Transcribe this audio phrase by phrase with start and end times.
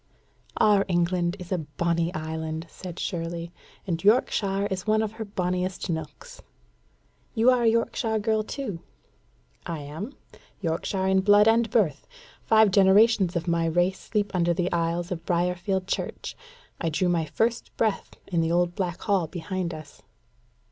[0.57, 3.51] "Our England is a bonnie island," said Shirley,
[3.85, 6.41] "and Yorkshire is one of her bonniest nooks."
[7.35, 8.79] "You are a Yorkshire girl too?"
[9.67, 10.15] "I am
[10.59, 12.07] Yorkshire in blood and birth.
[12.41, 16.35] Five generations of my race sleep under the aisles of Briarfield Church:
[16.79, 20.01] I drew my first breath in the old black hall behind us."